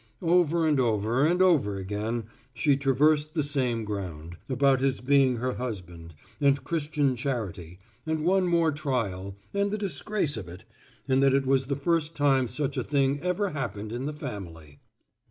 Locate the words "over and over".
0.23-1.27, 0.79-1.75